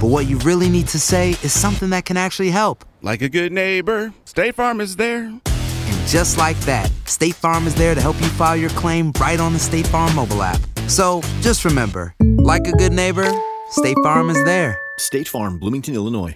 [0.00, 2.86] but what you really need to say is something that can actually help.
[3.02, 5.24] Like a good neighbor, State Farm is there.
[5.24, 9.38] And just like that, State Farm is there to help you file your claim right
[9.38, 10.60] on the State Farm mobile app.
[10.88, 13.30] So just remember, like a good neighbor,
[13.70, 14.78] State Farm is there.
[14.98, 16.34] State Farm, Bloomington, Illinois.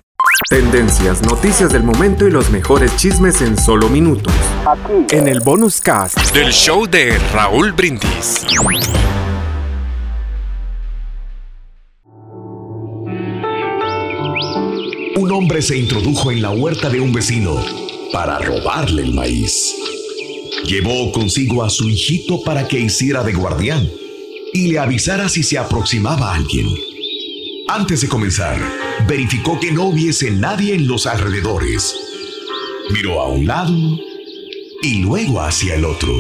[0.51, 4.33] Tendencias, noticias del momento y los mejores chismes en solo minutos.
[4.67, 5.07] Aquí.
[5.17, 6.19] En el bonus cast.
[6.35, 8.45] Del show de Raúl Brindis.
[15.25, 17.59] Un hombre se introdujo en la huerta de un vecino
[18.13, 19.75] para robarle el maíz.
[20.67, 23.91] Llevó consigo a su hijito para que hiciera de guardián
[24.53, 26.69] y le avisara si se aproximaba alguien.
[27.69, 28.61] Antes de comenzar,
[29.09, 31.97] verificó que no hubiese nadie en los alrededores.
[32.91, 33.99] Miró a un lado
[34.83, 36.15] y luego hacia el otro.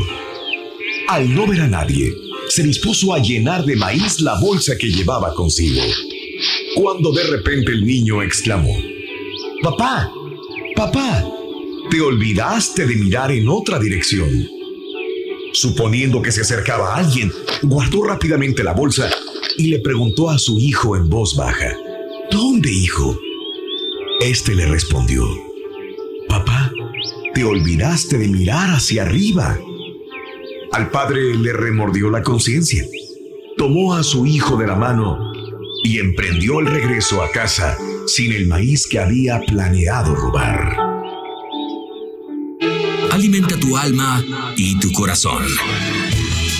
[1.08, 2.10] Al no ver a nadie,
[2.48, 5.82] se dispuso a llenar de maíz la bolsa que llevaba consigo.
[6.74, 8.93] Cuando de repente el niño exclamó,
[9.64, 10.12] Papá,
[10.76, 11.24] papá,
[11.90, 14.28] te olvidaste de mirar en otra dirección.
[15.54, 19.08] Suponiendo que se acercaba alguien, guardó rápidamente la bolsa
[19.56, 21.74] y le preguntó a su hijo en voz baja,
[22.30, 23.18] ¿Dónde, hijo?
[24.20, 25.24] Este le respondió,
[26.28, 26.70] Papá,
[27.32, 29.58] te olvidaste de mirar hacia arriba.
[30.72, 32.84] Al padre le remordió la conciencia,
[33.56, 35.33] tomó a su hijo de la mano
[35.84, 40.76] y emprendió el regreso a casa sin el maíz que había planeado robar.
[43.12, 44.24] Alimenta tu alma
[44.56, 45.44] y tu corazón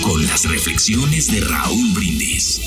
[0.03, 2.61] con las reflexiones de Raúl Brindis.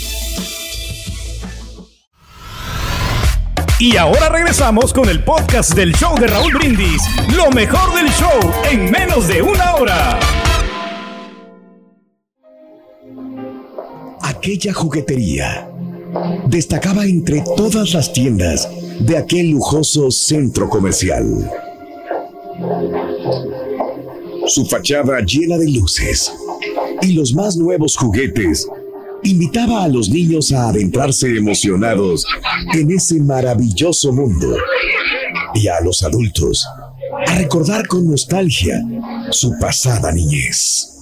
[3.80, 7.04] Y ahora regresamos con el podcast del show de Raúl Brindis.
[7.36, 10.20] Lo mejor del show en menos de una hora.
[14.24, 15.70] Aquella juguetería
[16.48, 18.68] destacaba entre todas las tiendas
[19.00, 21.52] de aquel lujoso centro comercial.
[24.48, 26.32] Su fachada llena de luces
[27.02, 28.68] y los más nuevos juguetes
[29.24, 32.26] invitaba a los niños a adentrarse emocionados
[32.74, 34.56] en ese maravilloso mundo
[35.54, 36.66] y a los adultos
[37.28, 38.82] a recordar con nostalgia
[39.32, 40.94] su pasada niñez.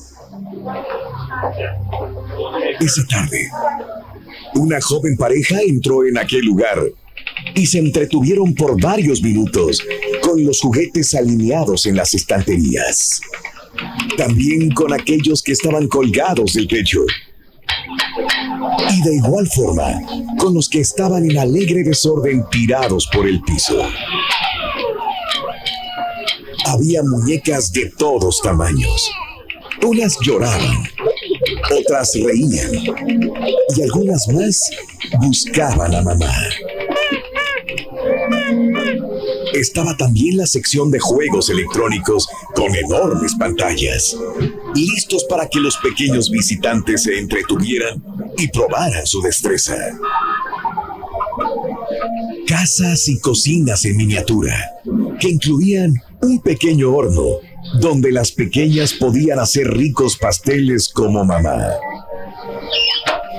[2.79, 3.49] Esa tarde,
[4.55, 6.81] una joven pareja entró en aquel lugar
[7.53, 9.83] y se entretuvieron por varios minutos
[10.21, 13.21] con los juguetes alineados en las estanterías.
[14.17, 17.01] También con aquellos que estaban colgados del techo.
[18.89, 19.99] Y de igual forma
[20.37, 23.81] con los que estaban en alegre desorden tirados por el piso.
[26.65, 29.11] Había muñecas de todos tamaños.
[29.83, 30.87] Unas lloraban,
[31.71, 32.71] otras reían
[33.75, 34.69] y algunas más
[35.19, 36.33] buscaban a mamá.
[39.53, 44.15] Estaba también la sección de juegos electrónicos con enormes pantallas,
[44.75, 48.03] listos para que los pequeños visitantes se entretuvieran
[48.37, 49.75] y probaran su destreza.
[52.47, 54.55] Casas y cocinas en miniatura,
[55.19, 57.39] que incluían un pequeño horno
[57.79, 61.67] donde las pequeñas podían hacer ricos pasteles como mamá.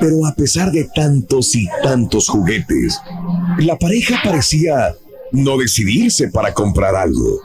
[0.00, 3.00] Pero a pesar de tantos y tantos juguetes,
[3.58, 4.94] la pareja parecía
[5.32, 7.40] no decidirse para comprar algo.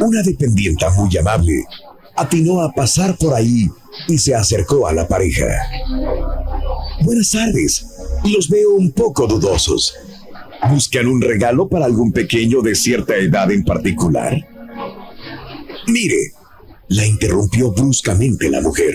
[0.00, 1.64] Una dependienta muy amable
[2.16, 3.68] atinó a pasar por ahí
[4.08, 5.46] y se acercó a la pareja.
[7.02, 7.86] Buenas tardes,
[8.24, 9.94] los veo un poco dudosos.
[10.70, 14.51] ¿Buscan un regalo para algún pequeño de cierta edad en particular?
[15.86, 16.32] Mire,
[16.88, 18.94] la interrumpió bruscamente la mujer.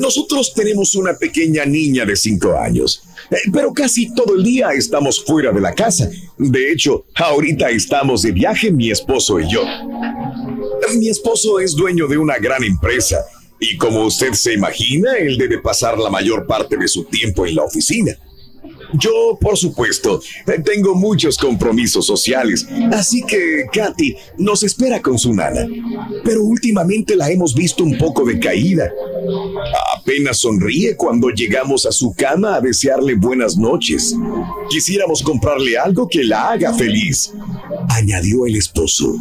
[0.00, 5.24] Nosotros tenemos una pequeña niña de cinco años, eh, pero casi todo el día estamos
[5.24, 6.08] fuera de la casa.
[6.36, 9.62] De hecho, ahorita estamos de viaje mi esposo y yo.
[10.96, 13.18] Mi esposo es dueño de una gran empresa
[13.60, 17.56] y como usted se imagina, él debe pasar la mayor parte de su tiempo en
[17.56, 18.16] la oficina.
[18.94, 20.20] Yo, por supuesto,
[20.64, 25.66] tengo muchos compromisos sociales, así que Katy nos espera con su nana.
[26.24, 28.90] Pero últimamente la hemos visto un poco decaída
[29.96, 34.16] Apenas sonríe cuando llegamos a su cama a desearle buenas noches.
[34.70, 37.32] Quisiéramos comprarle algo que la haga feliz,
[37.90, 39.14] añadió el esposo.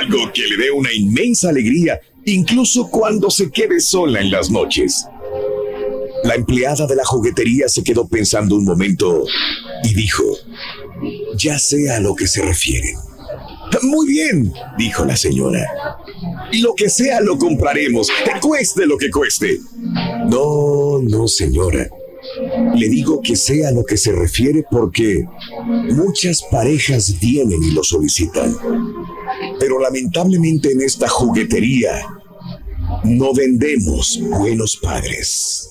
[0.00, 5.06] Algo que le dé una inmensa alegría, incluso cuando se quede sola en las noches.
[6.26, 9.24] La empleada de la juguetería se quedó pensando un momento
[9.84, 10.24] y dijo,
[11.36, 12.96] ya sé a lo que se refieren.
[13.82, 15.64] Muy bien, dijo la señora.
[16.54, 18.08] Lo que sea lo compraremos,
[18.40, 19.60] cueste lo que cueste.
[20.28, 21.88] No, no, señora.
[22.74, 25.24] Le digo que sea lo que se refiere porque
[25.92, 28.52] muchas parejas vienen y lo solicitan.
[29.60, 32.04] Pero lamentablemente en esta juguetería
[33.04, 35.70] no vendemos buenos padres.